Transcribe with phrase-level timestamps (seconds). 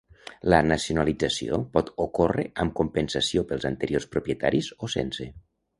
[0.53, 5.35] La nacionalització pot ocórrer amb compensació pels anteriors propietaris o sense.